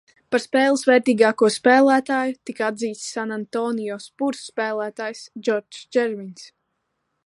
[0.35, 6.53] "Par spēles vērtīgāko spēlētāju tika atzīts Sanantonio "Spurs" spēlētājs Džordžs Džervins."